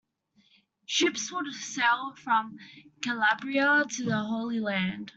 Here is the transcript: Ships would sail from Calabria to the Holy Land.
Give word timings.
Ships 0.87 1.31
would 1.31 1.53
sail 1.53 2.15
from 2.23 2.57
Calabria 3.03 3.83
to 3.87 4.03
the 4.03 4.17
Holy 4.17 4.59
Land. 4.59 5.09